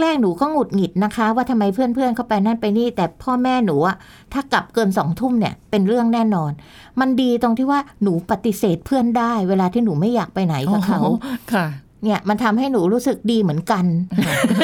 [0.02, 3.96] แรก ๆ หนูก็หงุดหงิดนะคะ ว่าทำไมเพื่อนๆ เขาไปนั่นไปนี่ แต่พ่อแม่หนูอะ
[4.34, 6.52] ถ้ากลับเกินสองทุ่มเนี่ยเป็นเรื่องแน่นอน
[7.00, 11.12] มันดีตรงที่ว่าหนูปฏิเสธเพื่อนได้ เวลาที่หนูไม่อยากไปไหนกับเขาโอ้
[11.54, 11.66] ค่ะ
[12.04, 13.86] เนี่ยมันทำให้หนูรู้สึกดีเหมือนกัน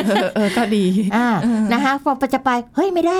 [0.06, 1.28] เออเออก็ดีอ่า
[1.74, 3.20] นะคะพอจะไปเฮ้ยไม่ได้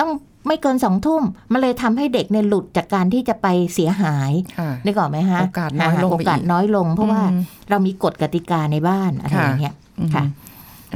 [0.00, 0.10] ต้อง
[0.46, 1.22] ไม่เกินสองทุ่ม
[1.52, 10.24] มันเลยทำให้เด็กเนี่ยหลุดจากการที่จะไปเสียหายค่ะนึกออกไหมฮะโอกาสน้อยลงไปอีกโอกาสน้อยลง เพราะว่าอืมเรามีกฎกติกาในบ้านอะไรอย่างเงี้ยอืมค่ะ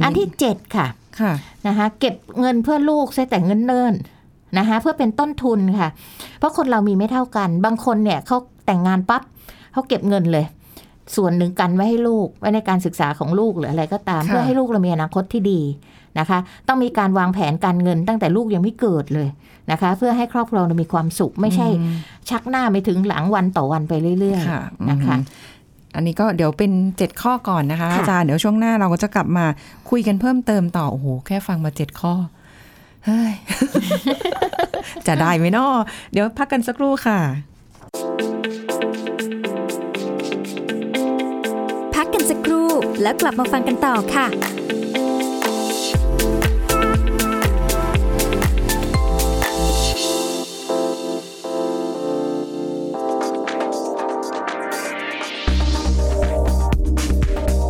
[0.03, 0.87] อันที่เจ็ดค่ะ
[1.19, 1.33] ค่ะ
[1.67, 3.93] นะคะเก็บเงินเพื่อลูกใช้แต่เงินเนิ่น
[4.57, 5.89] นะคะเพื่อเป็นต้นทุนค่ะ
[6.39, 9.21] เพราะคนเรามีไม่เท่ากัน บางคนเนี่ยเขาแต่งงานปั๊บ
[9.73, 10.45] เขาเก็บเงินเลย
[11.15, 15.61] ส่วนหนึ่งกันไว้ให้ลูก ไว้ในการศึกษาของลูกหรืออะไรก็ตามค่ะเพื่อให้ลูกเรามีอนาคตที่ดี
[16.19, 19.27] นะคะ ต้องมีการวางแผนการเงินตั้งแต่ลูกยังไม่เกิดเลย
[19.71, 21.95] นะคะ เพื่อให้ครอบครัวเรามีความสุข ไม่ใช่อืม
[22.29, 25.55] ชักหน้าไปถึงหลังวันต่อวันไปเรื่อยค่ะๆนะคะอืม
[25.95, 29.45] อันนี้ก็เดี๋ยวเป็นเจ็ดข้อก่อนนะคะค่ะอาจารย์เดี๋ยวช่วงหน้าเราก็จะกลับมา
[29.89, 32.13] คุยกันเพิ่มเติมต่อ โอ้โห แค่ฟังมาเจ็ดข้อ
[33.05, 33.33] เฮ้ย
[35.07, 35.73] จะได้ไหมเนาะ
[36.11, 37.19] เดี๋ยวพักกันสักครู่ค่ะ
[43.01, 44.31] แล้วกลับมาฟังกันต่อค่ะ ค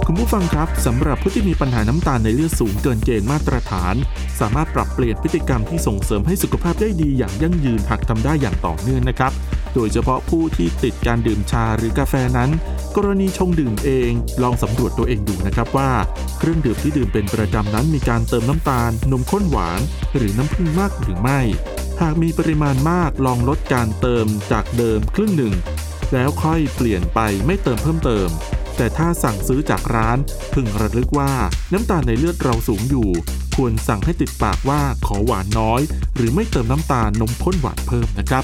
[0.10, 3.96] ุณผู้ฟังครับสำหรับผู้ที่มีปัญหาน้ำตาลในเลือดสูงเกินเกณฑ์มาตรฐาน
[4.40, 9.32] สามารถปรับเปลี่ยนพฤติกรรมที่ส่งเสริมให้สุขภาพได้ดีอย่างยั่งยืนหากทำได้อย่างต่อเนื่องนะครับ
[9.80, 12.50] โดยเฉพาะผู้ที่ติดการดื่มชาหรือกาแฟนั้น
[12.96, 14.12] กรณีชงดื่มเอง
[14.44, 15.92] ลองสำรวจตัวเองดูนะครับว่า
[16.38, 19.82] เครื่องดื่มที่ดื่มเป็นประจำนั้นมีการเติมน้ำตาล นมข้นหวาน
[20.16, 21.40] หรือน้ำผึ้งมากหรือไม่
[22.02, 25.54] หากมีปริมาณมากลองลดการเติมจากเดิมครึ่งหนึ่ง
[26.14, 28.30] แล้วค่อยเปลี่ยนไปไม่เติมเพิ่มเติม
[28.78, 30.18] แต่ถ้าสั่งซื้อจากร้าน
[30.54, 31.32] พึงระลึกว่า
[31.74, 33.10] น้ำตาลในเลือดเราสูงอยู่
[33.56, 35.82] ควรสั่งให้ติดปากว่าขอหวานน้อย
[36.16, 38.44] หรือไม่เติมน้ำตาลนมข้นหวานเพิ่มนะครับ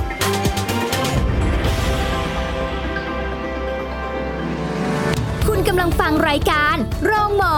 [5.69, 7.57] กำลังฟังรายการโรงหมอ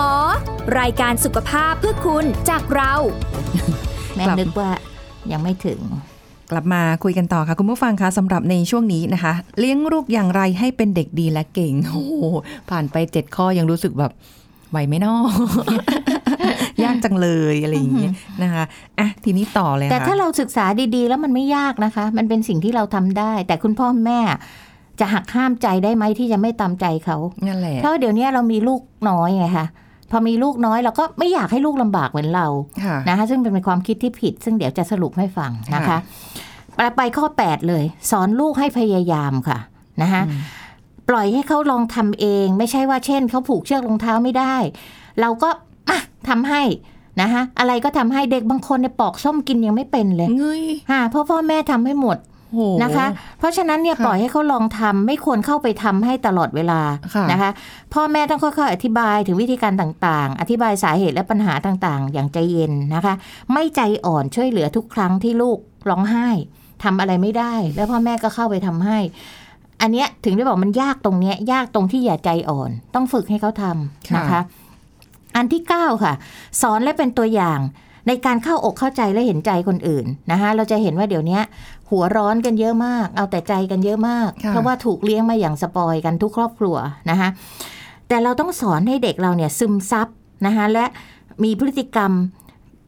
[0.80, 2.94] รายการสุขภาพเพื่อคุณจากเรา
[4.16, 4.70] แม่กลับนึกว่า
[5.32, 5.80] ยังไม่ถึง
[6.52, 12.24] กลับมาคุยกันต่อค่ะคุณผู้ฟังคะสำหรับในช่วงนี้นะคะ เลี้ยงลูกอย่างไรให้เป็นเด็กดีและเก่งโอ้โห
[12.70, 14.12] ผ่านไปเจ็ดข้อยังรู้สึกแบบ
[14.72, 15.22] ไหวไหมเนาะ
[16.84, 18.12] ยากจังเลยอะไรอย่างเงี้ย
[18.44, 18.64] นะคะ
[19.00, 24.20] อะทีนี้ต่อเลยแต่ค่ะถ้าเราศึกษาดีๆ แล้วมันไม่ยากนะคะ มันเป็นสิ่งที่เราทำได้ แต่คุณพ่อแม่
[25.00, 29.68] จะหักห้ามใจได้ไหมที่จะไม่ตามใจเขานั่นแหละเพราะเดี๋ยวนี้เรามีลูกน้อยไงคะ
[30.12, 32.48] พอมีลูกน้อยเราก็ไม่อยากให้ลูกลำบากเหมือนเรา
[32.84, 36.00] ค่ะนะคะซึ่งเป็นความคิดที่ผิด ซึ่งเดี๋ยวจะสรุปให้ฟังนะคะค่ะ
[36.76, 39.58] ไปไปข้อ 8 เลย สอนลูกให้พยายามค่ะ
[40.02, 40.22] นะคะ
[41.10, 44.56] ปล่อยให้เขาลองทำเอง ไม่ใช่ว่าเช่นเขาผูกเชือกรองเท้าไม่ได้
[45.22, 45.50] เราก็
[45.90, 46.62] อะทำให้
[47.22, 52.33] นะคะอะไรก็ทำให้เด็กบางคนเนี่ยปอกส้มกินยังไม่เป็นเลยเงยค่ะเพราะพ่อแม่ทำให้หมดโห
[52.84, 53.08] นะคะ
[53.40, 56.82] เพราะฉะนั้นเนี่ยค่ะปล่อยให้เขาลองทำไม่ควรเข้าไปทำให้ตลอดเวลา
[57.16, 57.52] ค่ะนะคะ
[57.94, 63.14] พ่อแม่ต้องค่อยๆอธิบายถึงวิธีการต่างๆ อธิบายสาเหตุและปัญหาต่างๆ อย่างใจเย็นนะคะ
[63.54, 65.58] ไม่ใจอ่อนช่วยเหลือทุกครั้งที่ลูก
[65.90, 66.28] ร้องไห้
[66.84, 68.98] ทำอะไรไม่ได้ แล้วพ่อแม่ก็เข้าไปทำให้
[69.82, 74.42] อันเนี้ยถึงได้บอกมันยากตรงเนี้ยยากตรงที่อย่าใจอ่อน ต้องฝึกให้เขาทำนะคะ
[75.36, 76.14] อันที่เก้าค่ะ
[76.62, 77.60] สอนและเป็นตัวอย่าง
[78.08, 81.42] ในการเข้าอกเข้าใจและเห็นใจคนอื่นนะคะเราจะเห็นว่าเดี๋ยวเนี้ย
[81.90, 86.76] หัวร้อนกันเยอะมาก เอาแต่ใจกันเยอะมากค่ะเพราะว่าถูกเลี้ยงมาอย่างสปอยกันทุกครอบครัว
[87.10, 87.30] นะคะ
[88.08, 90.08] แต่เราต้องสอนให้เด็กเราเนี่ยซึมซับ
[90.46, 90.86] นะคะและ
[91.44, 92.12] มีพฤติกรรม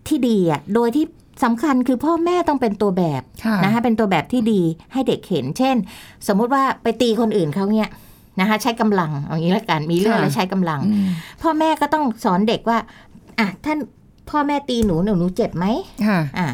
[0.08, 1.06] ที่ดีอะโดยที่
[1.44, 4.62] สำคัญคือพ่อแม่ต้องเป็นตัวแบบค่ะนะคะเป็นตัวแบบที่ดี
[4.94, 5.76] ให้เด็กเห็น เช่น
[6.28, 7.90] สมมุติว่าไปตีคนอื่นเขาเนี่ย
[8.40, 11.10] นะคะใช้กำลังเอางี้ละกันมีเรื่องค่ะแล้วใช้กำลังอืม
[11.42, 12.78] พ่อแม่ก็ต้องสอนเด็กว่า
[13.40, 13.78] อะท่าน
[14.30, 15.66] พ่อแม่ตีหนูหนูหนูเจ็บไหม
[16.08, 16.48] ค่ะอะ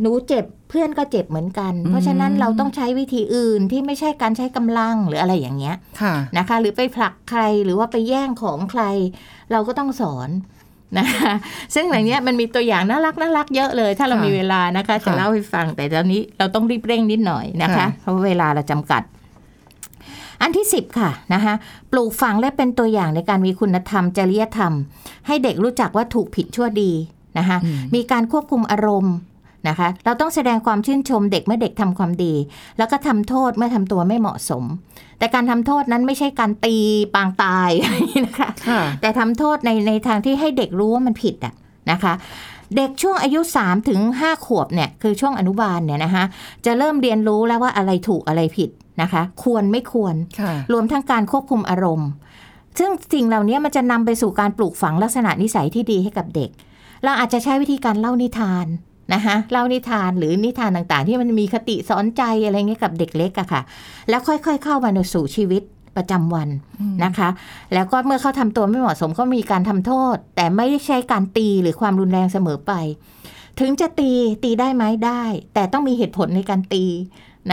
[0.00, 8.82] หนูเจ็บเพื่อนก็เจ็บเหมือนกันอืมเพราะฉะนั้นเราต้องใช้วิธีอื่นที่ไม่ใช่การใช้กำลังหรืออะไรอย่างเงี้ยค่ะนะคะ หรือไปผลักใครหรือว่าไปแย่งของใคร
[9.52, 10.30] เราก็ต้องสอน
[10.98, 11.32] นะคะ
[11.74, 19.02] ซึ่งอย่างเนี้ยมันมีตัวอย่างน่ารักน่ารักเยอะเลย ถ้าเราค่ะมีเวลานะคะจะค่ะเล่าให้ฟังแต่ตอนนี้เราต้องรีบเร่งนิดหน่อยนะคะค่ะเพราะว่าเวลาเราจำกัด
[20.40, 21.54] อันที่สิบค่ะนะคะ
[21.90, 24.72] ปลูกฝังและเป็นตัวอย่างในการมีคุณธรรมจริยธรรม
[25.26, 26.92] ให้เด็กรู้จักว่าถูกผิดชั่วดี
[27.38, 29.14] นะคะอืมมีการควบคุมอารมณ์
[29.68, 32.34] นะคะ เราต้องแสดงความชื่นชมเด็กเมื่อเด็กทำความดี
[32.78, 34.64] แล้วก็ทำโทษเมื่อทำตัวไม่เหมาะสม
[35.18, 36.76] แต่การทำโทษนั้นไม่ใช่การตี
[37.14, 37.70] ปางตาย
[38.26, 41.54] นะคะค่ะแต่ทำโทษในในทางที่ให้เด็กรู้ว่ามันผิดอะ
[41.90, 42.12] นะคะ
[42.76, 46.24] เด็กช่วงอายุ3ถึง5ขวบเนี่ยคือช่วงอนุบาลเนี่ยนะคะ
[46.66, 48.70] จะเริ่มเรียนรู้แล้วว่าอะไรถูกอะไรผิด
[49.02, 52.08] นะคะ ควรไม่ควรค่ะรวมทั้งการควบคุมอารมณ์
[52.78, 56.50] ซึ่งสิ่งเหล่านี้มันจะนำไปสู่การปลูกฝังลักษณะนิสัยที่ดีให้กับเด็ก
[57.04, 58.66] เราอาจจะใช้วิธีการเล่านิทาน
[59.12, 63.62] นะคะเล่านิทานหรือนิทานต่างๆ ที่มันมีคติสอนใจอะไรเงี้ยกับเด็กเล็กอะค่ะ
[64.08, 65.62] แล้วค่อยๆ เข้ามาในสู่ชีวิต
[65.96, 66.48] ประจำวัน
[67.04, 67.28] นะคะ
[67.74, 72.72] แล้วก็เมื่อเขาทำตัวไม่เหมาะสมก็มีการทำโทษ แต่ไม่ได้ใช้การตีหรือความรุนแรงเสมอไป
[73.60, 74.10] ถึงจะตี
[74.44, 75.22] ตีได้ไหมได้
[75.54, 76.84] แต่ต้องมีเหตุผลในการตี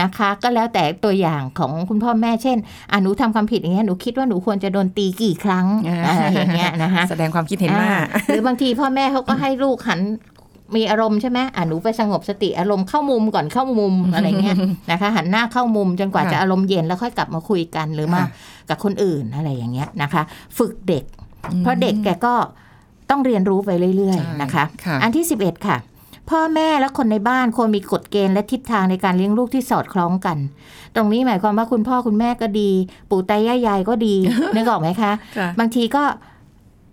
[0.00, 2.56] นะคะ ก็แล้วแต่ตัวอย่างของคุณพ่อแม่เช่น
[2.90, 10.00] อะหนูทำความผิดอย่างเงี้ยหนูคิดว่าหนูควรจะโดนตีกี่ครั้งอ่าอะไรอย่างเงี้ยนะคะแสดงความคิดเห็นมาอ่หรือบางทีพ่อแม่เขาก็ให้ลูกหัน
[10.76, 14.56] มีอารมณ์ใช่ไหมอะหนูไปสงบสติอารมณ์เข้ามุมก่อนเข้ามุมอะไรเงี้ย
[14.90, 18.28] นะคะ หันหน้าเข้ามุมจนกว่าค่ะจะอารมณ์เย็นแล้วค่อยกลับมาคุยกันหรือมาค่ะ
[18.68, 20.22] กับคนอื่นอะไรอย่างเงี้ยนะคะ
[20.58, 21.04] ฝึกเด็ก
[21.58, 22.34] เพราะเด็กแกก็
[23.10, 25.76] ต้องเรียนรู้ไปเรื่อยใช่ๆนะคะค่ะอันที่ 11 ค่ะ
[26.30, 30.38] พ่อแม่และคนในบ้านควรมีกฎเกณฑ์และทิศทางในการเลี้ยงลูกที่สอดคล้องกัน
[30.96, 32.70] ตรงนี้หมายความว่าคุณพ่อคุณแม่ก็ดี
[33.10, 34.14] ปู่ตายายยายก็ดี
[34.54, 36.02] นึกออกไหมคะค่ะบางทีก็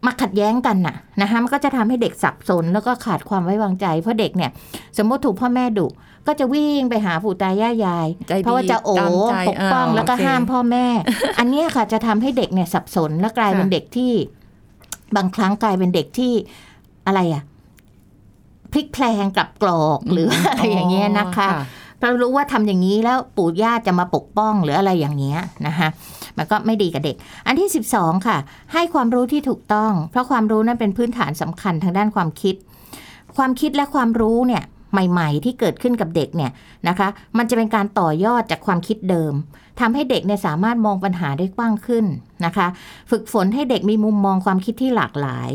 [0.05, 4.51] มาขัดแย้งกันน่ะนะคะมันก็จะทำให้เด็กสับสนแล้วก็ขาดความไว้วางใจ เพราะเด็กเนี่ย
[4.97, 5.87] สมมติถูกพ่อแม่ดุ
[6.27, 10.85] ก็จะวิ่งไปหาปู่ตายายยายใจดีเพราะว่าจะโอตามใจปกป้องอ่าแล้วก็โอเคห้ามพ่อแม่
[11.39, 14.11] อันเนี้ยค่ะจะทำให้เด็กเนี่ยสับสนและกลายเป็นค่ะเด็กที่
[15.15, 16.31] บางครั้งกลายเป็นเด็กที่
[17.07, 17.43] อะไรอะ
[18.71, 21.49] พลิกแพลงกลับกรอกหรืออะไรอย่างเงี้ยนะคะ
[22.01, 25.87] เรารู้ว่าทำอย่างนี้แล้วปู่ย่าจะมาปกป้องหรืออะไรอย่างเงี้ยนะคะ
[26.37, 27.15] มันก็ไม่ดีกับเด็ก
[27.47, 28.37] อันที่ 12 ค่ะ
[28.73, 32.55] ให้ความรู้ที่ถูกต้อง เพราะความรู้นั้นเป็นพื้นฐานสำคัญทางด้านความคิด
[33.37, 36.51] ความคิดและความรู้เนี่ยใหม่ ๆ ที่เกิดขึ้นกับเด็กเนี่ย
[36.87, 39.33] นะคะ มันจะเป็นการต่อยอดจากความคิดเดิม
[39.79, 42.05] ทำให้เด็กเนี่ยสามารถมองปัญหาได้กว้างขึ้น
[42.45, 42.67] นะคะ
[43.11, 45.49] ฝึกฝนให้เด็กมีมุมมองความคิดที่หลากหลาย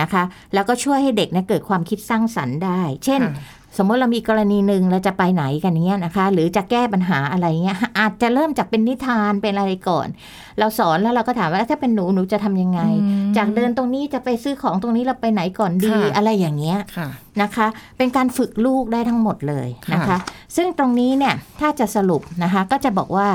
[0.00, 0.22] นะคะ
[0.54, 3.20] แล้วก็ช่วยให้เด็กเนี่ยเกิดความคิดสร้างสรรค์ได้ เช่น
[3.76, 10.06] สมมติเรามีกรณีหนึ่งเราจะไปไหนกันเนี้ยนะคะ หรือจะแก้ปัญหาอะไรเงี้ยอาจจะเริ่มจากเป็นนิทานเป็นอะไรก่อน
[10.58, 12.80] เราสอนแล้วเราก็ถามว่าถ้าเป็นหนูหนูจะทำยังไง
[13.36, 17.08] จากเดินตรงนี้จะไปซื้อของตรงนี้เราไปไหนก่อนดีค่ะอะไรอย่างเงี้ยค่ะ
[17.42, 20.18] นะคะ เป็นการฝึกลูกได้ทั้งหมดเลยนะคะค่ะ
[20.56, 23.28] ซึ่งตรงนี้เนี่ยถ้าจะสรุปนะคะก็จะบอกว่า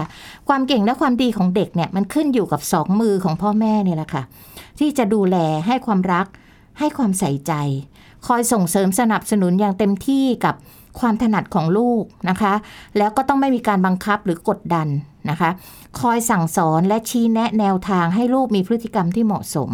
[0.50, 4.24] ความเก่งและความดีของเด็กเนี่ยมันขึ้นอยู่กับสองมือของพ่อแม่เนี่ยแหละค่ะ
[4.80, 6.26] ที่จะดูแลให้ความรัก
[6.79, 7.53] ให้ความใส่ใจ
[8.27, 10.55] คอยส่งเสริมสนับสนุนอย่างเต็มที่กับ
[10.99, 12.53] ความถนัดของลูกนะคะ
[12.97, 14.88] แล้วก็ต้องไม่มีการบังคับหรือกดดัน
[15.29, 15.49] นะคะ
[15.99, 19.69] คอยสั่งสอนและชี้แนะแนวทางให้ลูกมีพฤติกรรมที่เหมาะสม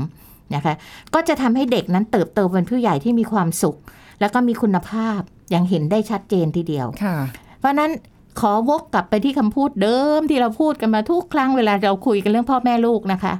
[0.55, 0.73] นะคะ
[1.13, 3.77] ก็จะทำให้เด็กนั้นเติบโตเป็นผู้ใหญ่ที่มีความสุข
[4.19, 7.15] แล้วก็มีคุณภาพอย่างเห็นได้ชัดเจนทีเดียวค่ะ
[7.59, 7.91] เพราะฉะนั้น
[8.39, 13.33] ขอวกกลับไปที่คำพูดเดิมที่เราพูดกันมาทุกครั้งเวลาเราคุยกันเรื่องพ่อแม่ลูกนะคะ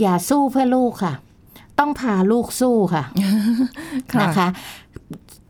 [0.00, 1.12] อย่าสู้เพื่อลูกค่ะ
[1.78, 3.04] ต้องพาลูกสู้ค่ะ
[4.12, 4.48] ค่ะนะคะ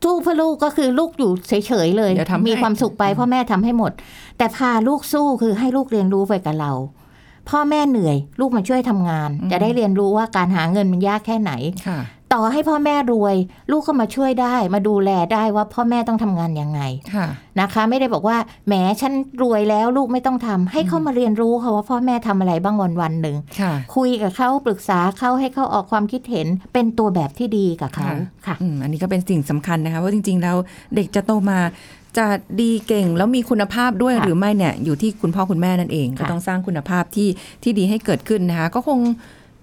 [0.03, 3.91] สู้เพื่อลูกก็คือลูกอยู่เฉยๆเลยเดี๋ยวทำให้มีความสุขไปพ่อแม่ทำให้หมด
[4.37, 6.71] แต่พาลูกสู้คือให้ลูกเรียนรู้ไปกับเรา
[7.49, 11.51] พ่อแม่เหนื่อย ลูกมาช่วยทำงาน จะได้เรียนรู้ว่าการหาเงินมันยากแค่ไหน
[11.87, 11.99] ค่ะ
[12.33, 13.35] ต่อให้พ่อแม่รวย
[13.71, 16.81] ลูกก็มาช่วยได้ มาดูแลได้ว่าพ่อแม่ต้องทำงานยังไง
[17.13, 17.27] ค่ะ
[17.59, 18.37] นะคะ ไม่ได้บอกว่า
[18.67, 30.55] แหมฉันรวยแล้วลูกไม่ต้องทำให้เขามาเรียนรู้ค่ะว่าพ่อแม่ทำอะไรบ้างวันวันๆหนึ่งค่ะคุยกับเขาปรึกษาเขาให้เขาออกความคิดเห็นเป็นตัวแบบที่ดีกับเขาค่ะค่ะอืมอันนี้ก็เป็นสิ่งสำคัญนะคะว่าจริง ๆ แล้ว
[30.95, 31.59] เด็กจะโตมา
[32.17, 32.27] จะ
[32.61, 37.29] ดีเก่งแล้วมีคุณภาพด้วยค่ะหรือไม่เนี่ยอยู่ที่คุณพ่อคุณแม่นั่นเอง ก็ค่ะต้องสร้างคุณภาพที่
[37.63, 38.99] ที่ดีให้เกิดขึ้นนะคะก็คง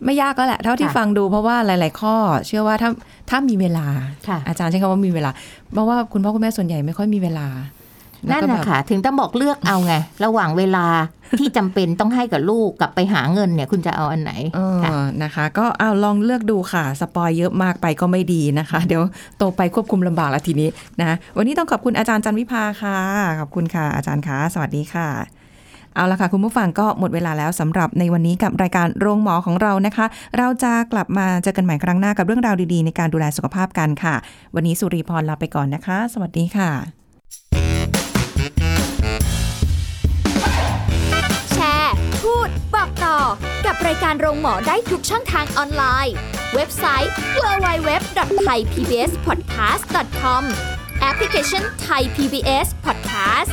[0.04, 2.90] ไม่ยากแล้วแหละ เท่าที่ค่ะฟังดูเพราะว่าหลาย ๆ ข้อ เชื่อว่าถ้า
[3.30, 3.86] ถ้ามีเวลา
[4.28, 5.30] ค่ะอาจารย์ใช้คำว่ามีเวลา
[5.72, 7.48] เพราะว่าคุณพ่อคุณแม่ส่วนใหญ่ไม่ค่อยมีเวลา
[8.30, 10.86] นั่นแล้วก็นะแบบค่ะ ถึงต้องบอกเลือกเอาไง ระหว่างเวลา
[11.38, 19.02] ที่จำเป็นต้องให้กับลูกกับไปหาเงินเนี่ย คุณจะเอาอันไหนเออค่ะนะคะ ก็เอาลองเลือกดูค่ะ สปอยเยอะมากไปก็ไม่ดีนะคะ เดี๋ยว
[19.38, 20.68] โตไปควบคุมลำบากแล้วทีนี้
[21.00, 22.98] นะวันนี้ต้องขอบคุณอาจารย์จันวิภาค่ะ
[23.40, 25.43] ขอบคุณค่ะอาจารย์คะสวัสดีค่ะ
[25.96, 30.06] เอาละค่ะ คุณผู้ฟังก็หมดเวลาแล้วสำหรับในวันนี้กับรายการโรงหมอของเรานะคะ
[30.38, 34.14] เราจะกลับมาเจอกันใหม่ครั้งหน้ากับเรื่องราวดีๆ ในการดูแลสุขภาพกันค่ะ
[34.54, 36.70] วันนี้สุริพรลาไปก่อนนะคะ สวัสดีค่ะ
[41.52, 43.18] แชร์ พูด บอกต่อ
[43.66, 46.14] กับรายการโรงหมอได้ทุกช่องทางออนไลน์
[46.54, 50.42] เว็บไซต์ www.thaipbspodcast.com
[51.00, 53.52] แอปพลิเคชัน Thai PBS Podcast